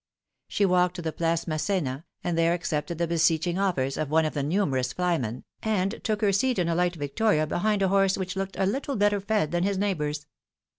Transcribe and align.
She 0.47 0.65
walked 0.65 0.95
to 0.95 1.03
the 1.03 1.13
Place 1.13 1.45
Massena, 1.45 2.05
and 2.23 2.35
there 2.35 2.53
accepted 2.53 2.97
the 2.97 3.05
beseeching 3.05 3.59
offers 3.59 3.97
of 3.97 4.09
one 4.09 4.25
of 4.25 4.33
the 4.33 4.41
numerous 4.41 4.93
flymen, 4.93 5.43
and 5.61 6.03
took 6.03 6.21
her 6.21 6.31
seat 6.31 6.57
in 6.57 6.67
a 6.67 6.73
light 6.73 6.95
victoria 6.95 7.45
behind 7.45 7.83
a 7.83 7.87
horse 7.87 8.17
which 8.17 8.35
looked 8.35 8.57
a 8.57 8.65
little 8.65 8.95
better 8.95 9.19
fed 9.21 9.51
than 9.51 9.61
his 9.63 9.77
neighbours. 9.77 10.25